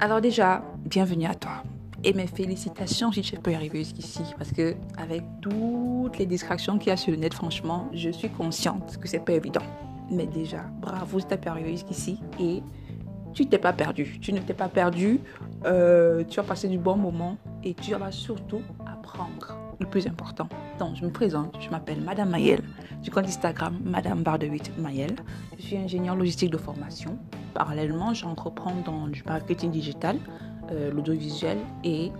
[0.00, 1.64] Alors déjà, bienvenue à toi.
[2.04, 4.22] Et mes félicitations si tu peux arriver jusqu'ici.
[4.36, 8.28] Parce que avec toutes les distractions qu'il y a sur le net, franchement, je suis
[8.28, 9.64] consciente que c'est pas évident.
[10.08, 12.20] Mais déjà, bravo si tu pu arriver jusqu'ici.
[12.38, 12.62] Et
[13.34, 14.18] tu t'es pas perdu.
[14.20, 15.18] Tu ne t'es pas perdu.
[15.64, 17.36] Euh, tu as passé du bon moment.
[17.64, 20.48] Et tu vas surtout apprendre le plus important.
[20.78, 21.56] Donc, je me présente.
[21.60, 22.62] Je m'appelle Madame Mayel.
[23.02, 25.16] Du compte Instagram Madame Barre de 8 Mayel.
[25.56, 27.18] Je suis ingénieur logistique de formation.
[27.54, 30.18] Parallèlement, j'entreprends dans du marketing digital,
[30.70, 32.12] euh, l'audiovisuel et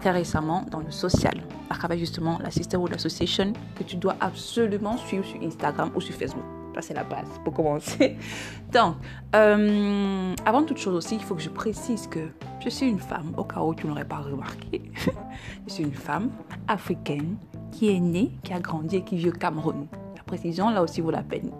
[0.00, 4.96] très récemment dans le social, à travers justement la Sisterhood Association que tu dois absolument
[4.96, 6.44] suivre sur Instagram ou sur Facebook.
[6.74, 8.16] Ça, c'est la base pour commencer.
[8.72, 8.96] Donc,
[9.36, 12.30] euh, avant toute chose aussi, il faut que je précise que
[12.64, 14.82] je suis une femme, au cas où tu n'aurais pas remarqué.
[15.68, 16.30] je suis une femme
[16.66, 17.36] africaine
[17.70, 19.86] qui est née, qui a grandi et qui vit au Cameroun.
[20.16, 21.52] La précision, là aussi, vaut la peine.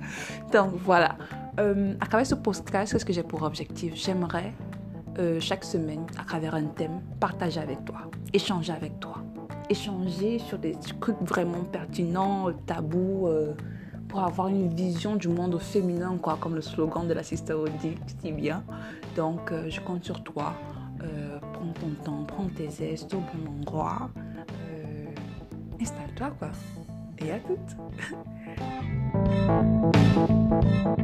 [0.52, 1.16] Donc, voilà.
[1.60, 3.92] Euh, à travers ce podcast, qu'est-ce que j'ai pour objectif?
[3.94, 4.54] J'aimerais
[5.18, 9.16] euh, chaque semaine, à travers un thème, partager avec toi, échanger avec toi,
[9.68, 13.28] échanger sur des trucs vraiment pertinents, tabous,
[14.12, 17.94] pour avoir une vision du monde féminin, quoi, comme le slogan de la Sister dit
[18.20, 18.62] si bien.
[19.16, 20.52] Donc, je compte sur toi.
[21.54, 24.10] prends ton temps, prends tes aises au bon endroit.
[25.80, 26.50] Installe-toi, quoi.
[27.18, 27.76] Et à toutes.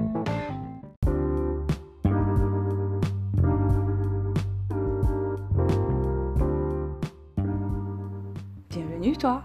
[9.18, 9.42] toi.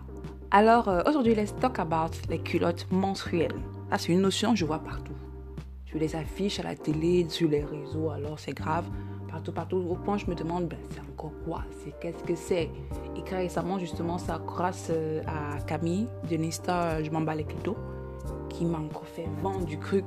[0.56, 3.56] Alors, euh, aujourd'hui, let's talk about les culottes menstruelles.
[3.98, 5.16] C'est une notion que je vois partout.
[5.88, 8.86] Je les affiche à la télé, sur les réseaux, alors c'est grave.
[9.32, 9.78] Partout, partout.
[9.78, 11.64] Au point, je me demande, ben, c'est encore quoi?
[11.84, 12.70] C'est qu'est-ce que c'est?
[13.18, 17.46] Et très récemment, justement, ça grâce euh, à Camille de Nista, je m'en bats les
[17.46, 17.78] clitos,
[18.50, 20.06] qui m'a encore fait vendre du truc,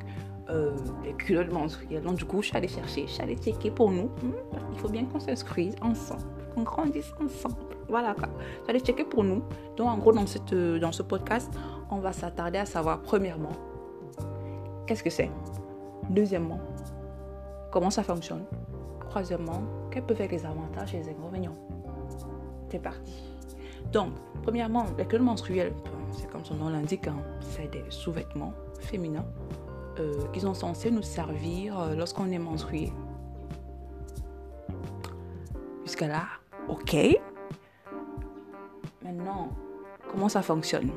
[0.50, 2.02] euh, les culottes menstruelles.
[2.02, 4.06] Donc, du coup, je suis allée chercher, je suis allée checker pour nous.
[4.22, 4.32] Hmm,
[4.72, 6.22] il faut bien qu'on s'inscrive ensemble,
[6.54, 7.56] qu'on grandisse ensemble.
[7.88, 8.28] Voilà quoi.
[8.28, 9.42] Vous allez checker pour nous.
[9.76, 11.52] Donc en gros, dans, cette, dans ce podcast,
[11.90, 13.52] on va s'attarder à savoir, premièrement,
[14.86, 15.30] qu'est-ce que c'est?
[16.10, 16.60] Deuxièmement,
[17.70, 18.44] comment ça fonctionne?
[19.08, 21.56] Troisièmement, quels peuvent être les avantages et les inconvénients?
[22.70, 23.22] C'est parti.
[23.92, 25.72] Donc, premièrement, les culottes menstruelles,
[26.10, 29.24] c'est comme son nom l'indique, hein, c'est des sous-vêtements féminins
[29.98, 32.92] euh, qui sont censés nous servir euh, lorsqu'on est menstrué.
[35.84, 36.24] Jusqu'à là,
[36.68, 36.96] ok.
[39.02, 39.50] Maintenant,
[40.10, 40.90] comment ça fonctionne?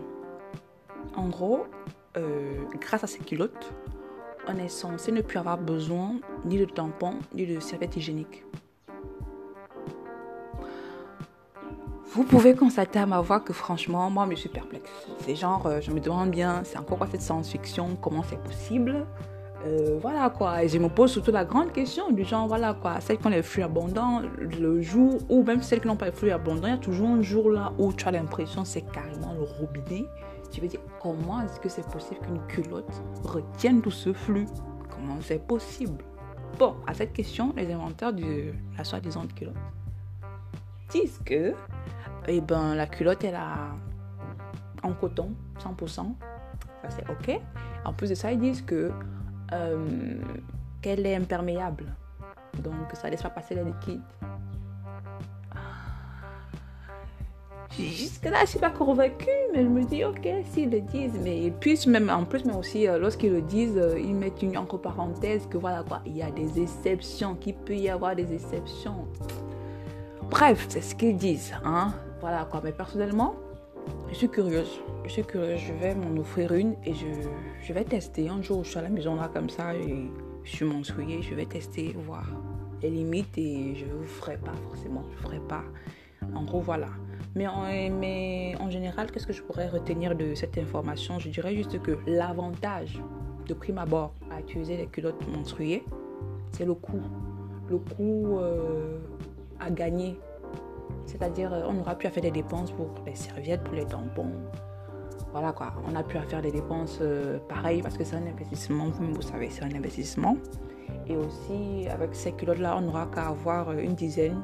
[1.16, 1.66] En gros,
[2.18, 3.74] euh, grâce à ces culottes,
[4.48, 8.44] on est censé ne plus avoir besoin ni de tampons ni de serviettes hygiéniques.
[12.20, 14.90] Vous pouvez constater à ma voix que franchement, moi, je suis perplexe.
[15.20, 17.96] C'est genre, euh, je me demande bien, c'est encore quoi cette science-fiction?
[18.02, 19.08] Comment c'est possible?
[19.66, 23.00] Euh, voilà quoi, et je me pose surtout la grande question du genre, voilà quoi,
[23.00, 26.12] celles qui ont les fruits abondants, le jour, ou même celles qui n'ont pas les
[26.12, 29.34] fruits abondants, il y a toujours un jour là où tu as l'impression c'est carrément
[29.34, 30.04] le robinet.
[30.52, 34.46] Tu veux dire, comment est-ce que c'est possible qu'une culotte retienne tout ce flux?
[34.90, 36.04] Comment c'est possible?
[36.58, 39.56] Bon, à cette question, les inventeurs de la soi-disant culotte
[40.90, 41.54] disent que,
[42.28, 43.72] eh ben, la culotte, elle a
[44.84, 47.42] en coton, 100%, ça c'est ok.
[47.86, 48.92] En plus de ça, ils disent que
[49.52, 49.78] euh,
[50.82, 51.86] qu'elle est imperméable.
[52.60, 54.02] Donc, ça laisse pas passer les liquides.
[57.78, 61.80] Jusque-là, je suis pas convaincue, mais je me dis, ok, s'ils le disent, mais puis
[61.88, 65.48] même, en plus, mais aussi, euh, lorsqu'ils le disent, euh, ils mettent une entre parenthèses
[65.48, 69.08] que voilà quoi, il y a des exceptions, qu'il peut y avoir des exceptions.
[70.30, 71.94] Bref, c'est ce qu'ils disent, hein.
[72.20, 73.36] Voilà quoi, mais personnellement,
[74.10, 74.82] je suis curieuse.
[75.06, 75.60] Je suis curieuse.
[75.60, 77.06] Je vais m'en offrir une et je,
[77.62, 78.30] je, vais tester.
[78.30, 80.10] Un jour, je suis à la maison là comme ça et
[80.44, 81.22] je suis menstruée.
[81.22, 82.26] Je vais tester, voir
[82.82, 85.04] les limites et je ne vous ferai pas forcément.
[85.12, 85.64] Je ne ferai pas.
[86.36, 86.90] En gros, voilà.
[87.36, 91.20] Mais en, mais en général, qu'est-ce que je pourrais retenir de cette information?
[91.20, 93.00] Je dirais juste que l'avantage
[93.48, 95.84] de prime abord à utiliser les culottes menstruées,
[96.52, 97.02] c'est le coût.
[97.70, 98.98] Le coût euh,
[99.60, 100.18] à gagner
[101.10, 104.32] c'est-à-dire, on n'aura plus à faire des dépenses pour les serviettes, pour les tampons.
[105.32, 108.28] Voilà quoi, on a pu à faire des dépenses euh, pareilles parce que c'est un
[108.28, 110.38] investissement, vous, vous savez, c'est un investissement.
[111.08, 114.42] Et aussi, avec ces culottes-là, on n'aura qu'à avoir une dizaine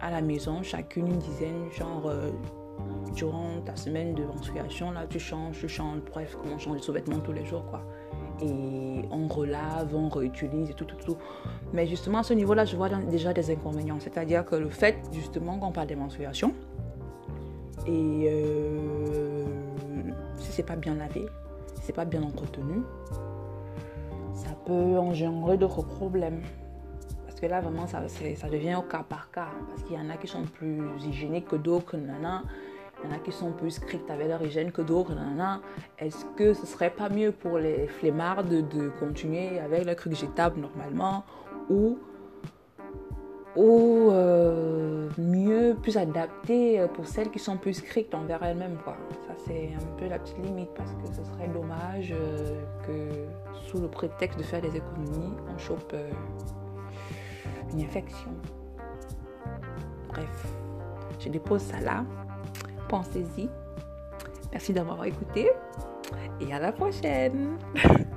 [0.00, 2.30] à la maison, chacune une dizaine, genre euh,
[3.14, 6.82] durant ta semaine de menstruation, là, tu changes, tu changes, bref, comment on change de
[6.82, 7.82] sous-vêtements tous les jours, quoi
[8.40, 11.16] et on relave, on réutilise et tout, tout, tout.
[11.72, 13.98] Mais justement, à ce niveau-là, je vois déjà des inconvénients.
[14.00, 16.52] C'est-à-dire que le fait, justement, qu'on parle des menstruations,
[17.86, 19.44] et euh,
[20.38, 21.26] si c'est pas bien lavé,
[21.74, 22.82] si c'est pas bien entretenu,
[24.34, 26.42] ça peut engendrer d'autres problèmes.
[27.24, 29.48] Parce que là, vraiment, ça, ça devient au cas par cas.
[29.68, 32.42] Parce qu'il y en a qui sont plus hygiéniques que d'autres, nanana.
[33.06, 35.12] Y en a qui sont plus stricts avec leur hygiène que d'autres.
[35.98, 40.60] Est-ce que ce serait pas mieux pour les flemmards de, continuer avec leur truc jetable
[40.60, 41.24] normalement?
[41.70, 41.98] Ou
[43.56, 48.76] ou euh, mieux, plus adapté pour celles qui sont plus strictes envers elles-mêmes.
[48.84, 53.26] Ça, c'est un peu la petite limite parce que ce serait dommage euh, que
[53.66, 56.10] sous le prétexte de faire des économies, on chope euh,
[57.72, 58.30] une infection.
[60.08, 60.52] Bref,
[61.18, 62.04] je dépose ça là.
[62.88, 63.48] Pensez-y.
[64.52, 65.50] Merci d'avoir écouté
[66.40, 67.58] et à la prochaine.